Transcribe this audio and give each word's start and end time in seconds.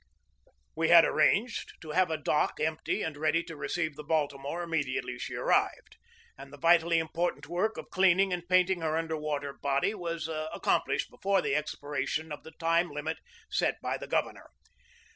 We 0.75 0.89
had 0.89 1.05
arranged 1.05 1.75
to 1.81 1.91
have 1.91 2.09
a 2.09 2.17
dock 2.17 2.59
empty 2.59 3.03
and 3.03 3.15
ready 3.15 3.43
to 3.43 3.55
receive 3.55 3.95
the 3.95 4.03
Baltimore 4.03 4.63
immediately 4.63 5.19
she 5.19 5.35
ar 5.37 5.45
rived, 5.45 5.97
and 6.35 6.51
the 6.51 6.57
vitally 6.57 6.97
important 6.97 7.45
work 7.45 7.77
of 7.77 7.91
cleaning 7.91 8.33
and 8.33 8.49
painting 8.49 8.81
her 8.81 8.97
under 8.97 9.15
water 9.15 9.53
body 9.53 9.93
was 9.93 10.27
accomplished 10.27 11.11
before 11.11 11.43
the 11.43 11.53
expiration 11.55 12.31
of 12.31 12.41
the 12.41 12.53
time 12.53 12.89
limit 12.89 13.19
set 13.47 13.79
by 13.79 13.95
the 13.95 14.07
governor. 14.07 14.49